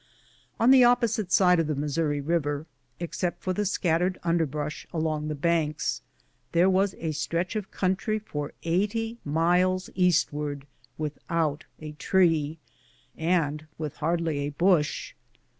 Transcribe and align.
On 0.59 0.71
the 0.71 0.83
opposite 0.83 1.31
side 1.31 1.59
of 1.59 1.67
the 1.67 1.75
Missouri 1.75 2.23
Hiver, 2.23 2.65
except 2.99 3.43
for 3.43 3.53
the 3.53 3.67
scattered 3.67 4.17
underbrush 4.23 4.87
along 4.91 5.27
the 5.27 5.35
banks, 5.35 6.01
there 6.53 6.71
was 6.71 6.95
a 6.97 7.11
stretch 7.11 7.55
of 7.55 7.69
country 7.69 8.17
for 8.17 8.51
eighty 8.63 9.19
miles 9.23 9.91
eastward 9.93 10.65
without 10.97 11.65
a 11.79 11.91
tree, 11.91 12.57
and 13.15 13.67
with 13.77 13.97
hardly 13.97 14.39
a 14.39 14.49
bush. 14.49 15.13